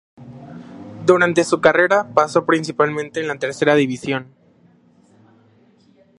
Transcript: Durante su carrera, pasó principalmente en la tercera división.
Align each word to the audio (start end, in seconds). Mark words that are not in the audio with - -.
Durante 1.05 1.43
su 1.43 1.61
carrera, 1.61 2.11
pasó 2.15 2.43
principalmente 2.47 3.19
en 3.19 3.27
la 3.27 3.37
tercera 3.37 3.75
división. 3.75 4.33